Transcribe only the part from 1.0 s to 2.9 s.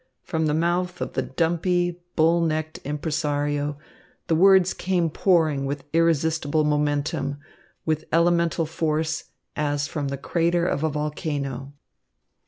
the dumpy, bull necked